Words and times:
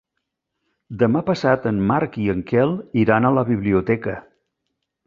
Demà 1.03 1.21
passat 1.27 1.67
en 1.73 1.83
Marc 1.91 2.19
i 2.25 2.27
en 2.35 2.43
Quel 2.53 2.75
iran 3.05 3.31
a 3.31 3.35
la 3.41 3.47
biblioteca. 3.53 4.19